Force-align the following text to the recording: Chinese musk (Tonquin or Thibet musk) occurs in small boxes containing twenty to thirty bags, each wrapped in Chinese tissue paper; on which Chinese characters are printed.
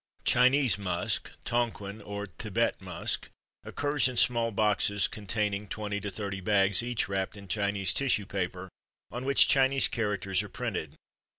Chinese 0.25 0.79
musk 0.79 1.29
(Tonquin 1.45 2.01
or 2.01 2.25
Thibet 2.25 2.81
musk) 2.81 3.29
occurs 3.63 4.07
in 4.07 4.17
small 4.17 4.49
boxes 4.49 5.07
containing 5.07 5.67
twenty 5.67 5.99
to 5.99 6.09
thirty 6.09 6.41
bags, 6.41 6.81
each 6.81 7.07
wrapped 7.07 7.37
in 7.37 7.47
Chinese 7.47 7.93
tissue 7.93 8.25
paper; 8.25 8.67
on 9.11 9.25
which 9.25 9.47
Chinese 9.47 9.87
characters 9.87 10.41
are 10.41 10.49
printed. 10.49 10.95